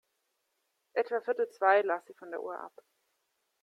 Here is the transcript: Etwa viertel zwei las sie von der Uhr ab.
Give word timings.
Etwa 0.93 1.21
viertel 1.25 1.51
zwei 1.51 1.81
las 1.83 2.03
sie 2.07 2.15
von 2.15 2.31
der 2.31 2.41
Uhr 2.41 2.57
ab. 2.59 2.73